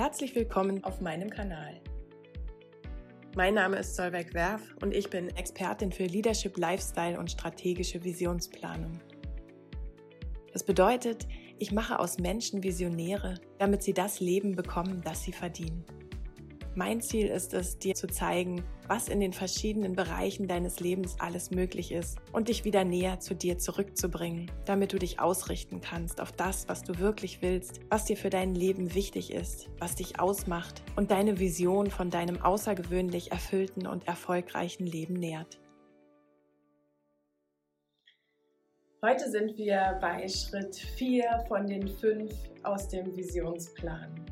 [0.00, 1.78] Herzlich willkommen auf meinem Kanal.
[3.36, 8.98] Mein Name ist Solveig Werf und ich bin Expertin für Leadership, Lifestyle und strategische Visionsplanung.
[10.54, 11.28] Das bedeutet,
[11.58, 15.84] ich mache aus Menschen Visionäre, damit sie das Leben bekommen, das sie verdienen.
[16.74, 21.52] Mein Ziel ist es, dir zu zeigen, was in den verschiedenen Bereichen deines Lebens alles
[21.52, 26.32] möglich ist und dich wieder näher zu dir zurückzubringen, damit du dich ausrichten kannst auf
[26.32, 30.82] das, was du wirklich willst, was dir für dein Leben wichtig ist, was dich ausmacht
[30.96, 35.60] und deine Vision von deinem außergewöhnlich erfüllten und erfolgreichen Leben nährt.
[39.02, 42.32] Heute sind wir bei Schritt 4 von den 5
[42.64, 44.26] aus dem Visionsplan.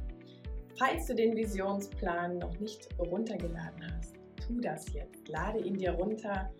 [0.77, 4.18] Falls du den Visionsplan noch nicht runtergeladen hast,
[4.48, 5.29] tu das jetzt.
[5.29, 6.51] Lade ihn dir runter,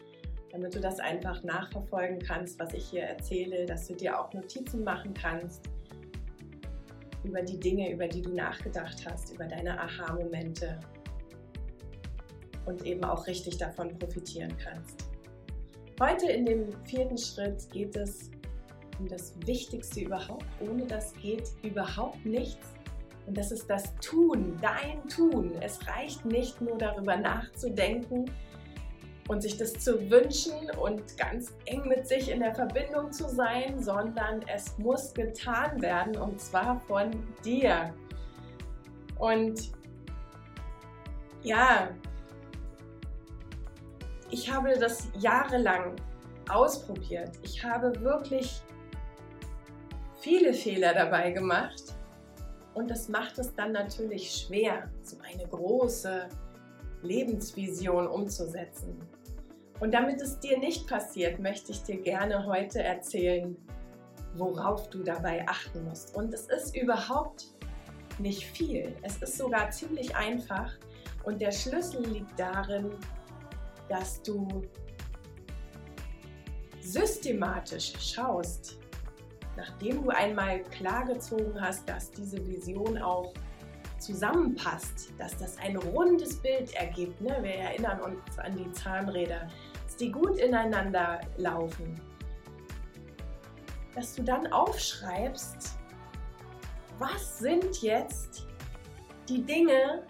[0.52, 4.84] damit du das einfach nachverfolgen kannst, was ich hier erzähle, dass du dir auch Notizen
[4.84, 5.69] machen kannst
[7.24, 10.79] über die Dinge, über die du nachgedacht hast, über deine Aha-Momente
[12.66, 15.09] und eben auch richtig davon profitieren kannst.
[16.01, 18.30] Heute in dem vierten Schritt geht es
[19.01, 20.46] um das Wichtigste überhaupt.
[20.60, 22.74] Ohne das geht überhaupt nichts.
[23.29, 25.52] Und das ist das Tun, dein Tun.
[25.60, 28.24] Es reicht nicht nur darüber nachzudenken
[29.29, 33.82] und sich das zu wünschen und ganz eng mit sich in der Verbindung zu sein,
[33.82, 37.10] sondern es muss getan werden und zwar von
[37.45, 37.93] dir.
[39.18, 39.73] Und
[41.42, 41.90] ja,
[44.30, 45.96] ich habe das jahrelang
[46.48, 47.32] ausprobiert.
[47.42, 48.63] Ich habe wirklich
[50.18, 51.98] viele Fehler dabei gemacht
[52.79, 56.29] und das macht es dann natürlich schwer, so eine große
[57.02, 58.96] Lebensvision umzusetzen.
[59.80, 63.57] Und damit es dir nicht passiert, möchte ich dir gerne heute erzählen,
[64.37, 66.15] worauf du dabei achten musst.
[66.15, 67.47] Und es ist überhaupt
[68.20, 68.94] nicht viel.
[69.03, 70.72] Es ist sogar ziemlich einfach.
[71.25, 72.91] Und der Schlüssel liegt darin,
[73.88, 74.62] dass du
[76.80, 78.78] systematisch schaust,
[79.58, 83.34] nachdem du einmal klargezogen hast, dass diese Vision auch
[83.98, 87.20] zusammenpasst, dass das ein rundes Bild ergibt.
[87.20, 87.36] Ne?
[87.42, 89.48] Wir erinnern uns an die Zahnräder,
[89.84, 92.00] dass die gut ineinander laufen.
[93.97, 95.76] Dass du dann aufschreibst,
[97.00, 98.47] was sind jetzt
[99.28, 100.04] die Dinge,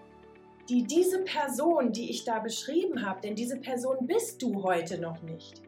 [0.68, 5.22] die diese Person, die ich da beschrieben habe, denn diese Person bist du heute noch
[5.22, 5.62] nicht.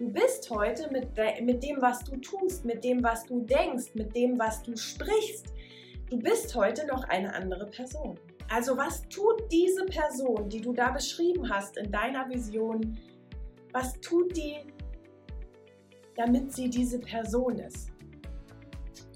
[0.00, 3.94] Du bist heute mit, de mit dem, was du tust, mit dem, was du denkst,
[3.94, 5.52] mit dem, was du sprichst.
[6.08, 8.18] Du bist heute noch eine andere Person.
[8.48, 12.98] Also was tut diese Person, die du da beschrieben hast in deiner Vision,
[13.74, 14.60] was tut die,
[16.16, 17.90] damit sie diese Person ist?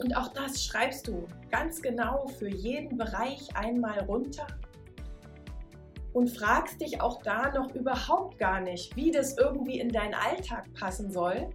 [0.00, 4.46] Und auch das schreibst du ganz genau für jeden Bereich einmal runter
[6.14, 10.72] und fragst dich auch da noch überhaupt gar nicht, wie das irgendwie in deinen Alltag
[10.72, 11.50] passen soll.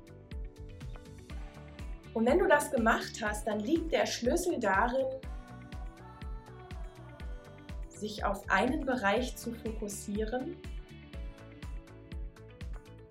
[2.14, 5.08] Und wenn du das gemacht hast, dann liegt der Schlüssel darin,
[7.88, 10.58] sich auf einen Bereich zu fokussieren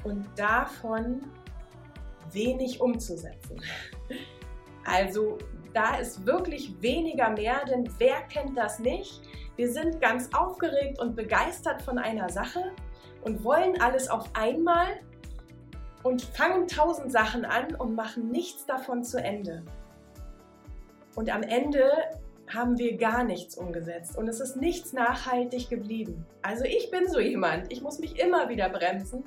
[0.04, 1.22] und davon
[2.30, 3.60] wenig umzusetzen.
[4.84, 5.38] Also
[5.72, 9.27] da ist wirklich weniger mehr, denn wer kennt das nicht?
[9.58, 12.70] Wir sind ganz aufgeregt und begeistert von einer Sache
[13.22, 14.86] und wollen alles auf einmal
[16.04, 19.64] und fangen tausend Sachen an und machen nichts davon zu Ende.
[21.16, 21.90] Und am Ende
[22.46, 26.24] haben wir gar nichts umgesetzt und es ist nichts nachhaltig geblieben.
[26.40, 29.24] Also ich bin so jemand, ich muss mich immer wieder bremsen,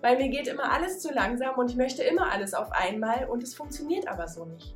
[0.00, 3.44] weil mir geht immer alles zu langsam und ich möchte immer alles auf einmal und
[3.44, 4.74] es funktioniert aber so nicht.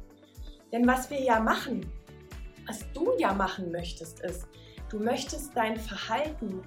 [0.71, 1.91] Denn was wir ja machen,
[2.69, 4.47] was du ja machen möchtest, ist,
[4.93, 6.61] Du möchtest dein Verhalten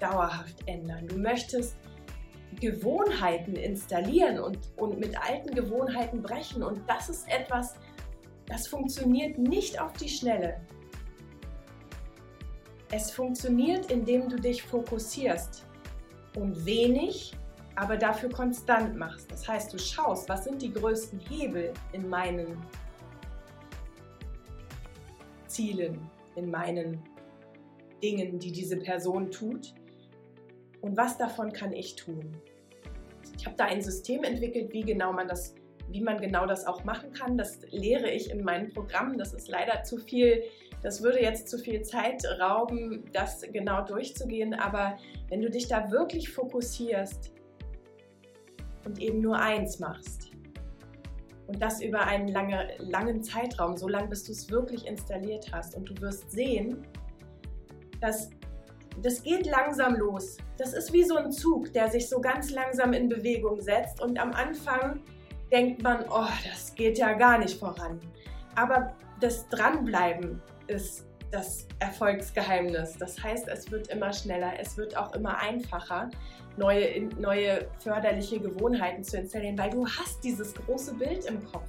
[0.00, 1.08] dauerhaft ändern.
[1.08, 1.76] Du möchtest
[2.60, 6.62] Gewohnheiten installieren und, und mit alten Gewohnheiten brechen.
[6.62, 7.76] Und das ist etwas,
[8.44, 10.60] das funktioniert nicht auf die Schnelle.
[12.92, 15.64] Es funktioniert, indem du dich fokussierst
[16.36, 17.34] und wenig,
[17.76, 19.32] aber dafür konstant machst.
[19.32, 22.62] Das heißt, du schaust, was sind die größten Hebel in meinen
[25.46, 25.98] Zielen,
[26.36, 27.02] in meinen
[28.02, 29.74] Dingen, die diese Person tut
[30.80, 32.36] und was davon kann ich tun.
[33.36, 35.54] Ich habe da ein System entwickelt, wie genau man das,
[35.88, 37.36] wie man genau das auch machen kann.
[37.38, 39.18] Das lehre ich in meinen Programmen.
[39.18, 40.42] Das ist leider zu viel.
[40.82, 44.54] Das würde jetzt zu viel Zeit rauben, das genau durchzugehen.
[44.54, 44.96] Aber
[45.28, 47.32] wenn du dich da wirklich fokussierst
[48.84, 50.30] und eben nur eins machst
[51.46, 55.74] und das über einen lange, langen Zeitraum, so lange bis du es wirklich installiert hast
[55.74, 56.86] und du wirst sehen,
[58.00, 58.30] Das,
[59.02, 60.38] das geht langsam los.
[60.58, 64.18] Das ist wie so ein Zug, der sich so ganz langsam in Bewegung setzt und
[64.18, 65.00] am Anfang
[65.50, 68.00] denkt man, oh, das geht ja gar nicht voran.
[68.54, 72.96] Aber das Dranbleiben ist das Erfolgsgeheimnis.
[72.98, 76.10] Das heißt, es wird immer schneller, es wird auch immer einfacher,
[76.56, 81.68] neue, neue förderliche Gewohnheiten zu installieren, weil du hast dieses große Bild im Kopf.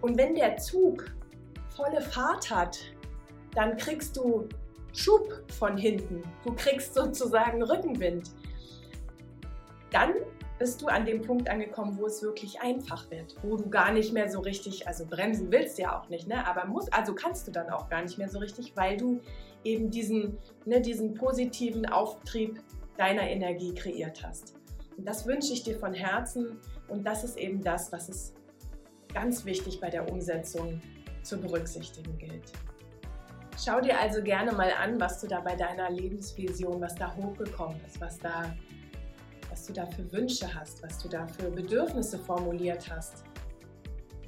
[0.00, 1.12] Und wenn der Zug
[1.68, 2.78] volle Fahrt hat,
[3.54, 4.48] dann kriegst du
[4.96, 6.22] Schub von hinten.
[6.44, 8.30] Du kriegst sozusagen Rückenwind.
[9.90, 10.14] Dann
[10.58, 14.14] bist du an dem Punkt angekommen, wo es wirklich einfach wird, wo du gar nicht
[14.14, 16.46] mehr so richtig, also bremsen willst ja auch nicht, ne?
[16.46, 19.20] aber muss, also kannst du dann auch gar nicht mehr so richtig, weil du
[19.64, 22.58] eben diesen, ne, diesen positiven Auftrieb
[22.96, 24.54] deiner Energie kreiert hast.
[24.96, 26.58] Und das wünsche ich dir von Herzen
[26.88, 28.32] und das ist eben das, was es
[29.12, 30.80] ganz wichtig bei der Umsetzung
[31.22, 32.52] zu berücksichtigen gilt.
[33.58, 37.80] Schau dir also gerne mal an, was du da bei deiner Lebensvision, was da hochgekommen
[37.86, 38.54] ist, was da
[39.56, 43.24] was du da für Wünsche hast, was du da für Bedürfnisse formuliert hast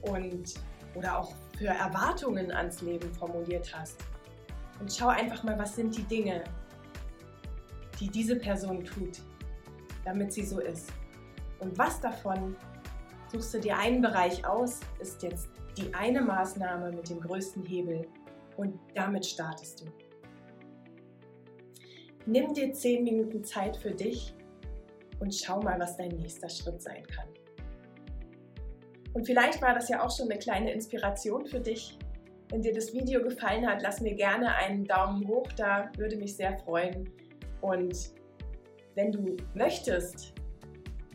[0.00, 0.54] und
[0.94, 3.98] oder auch für Erwartungen ans Leben formuliert hast.
[4.80, 6.44] Und schau einfach mal, was sind die Dinge,
[8.00, 9.20] die diese Person tut,
[10.04, 10.90] damit sie so ist.
[11.58, 12.56] Und was davon
[13.30, 18.06] suchst du dir einen Bereich aus, ist jetzt die eine Maßnahme mit dem größten Hebel
[18.58, 19.86] und damit startest du.
[22.26, 24.34] Nimm dir zehn Minuten Zeit für dich
[25.20, 27.28] und schau mal, was dein nächster Schritt sein kann.
[29.14, 31.96] Und vielleicht war das ja auch schon eine kleine Inspiration für dich.
[32.50, 36.36] Wenn dir das Video gefallen hat, lass mir gerne einen Daumen hoch da, würde mich
[36.36, 37.10] sehr freuen.
[37.60, 38.10] Und
[38.94, 40.34] wenn du möchtest,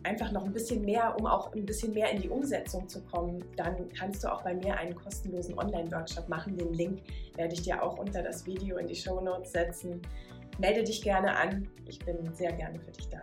[0.03, 3.43] einfach noch ein bisschen mehr, um auch ein bisschen mehr in die Umsetzung zu kommen,
[3.55, 6.57] dann kannst du auch bei mir einen kostenlosen Online-Workshop machen.
[6.57, 7.01] Den Link
[7.35, 10.01] werde ich dir auch unter das Video in die Show Notes setzen.
[10.59, 11.67] Melde dich gerne an.
[11.87, 13.21] Ich bin sehr gerne für dich da.